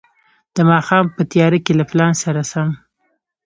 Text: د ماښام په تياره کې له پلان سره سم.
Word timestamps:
د 0.55 0.57
ماښام 0.69 1.05
په 1.15 1.21
تياره 1.31 1.59
کې 1.65 1.73
له 1.79 1.85
پلان 1.91 2.13
سره 2.23 2.41
سم. 2.51 2.69